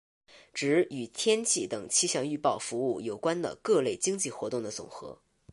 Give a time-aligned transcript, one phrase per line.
[0.51, 5.19] 指与天气等气象预报服务有关的各类经济活动的总和。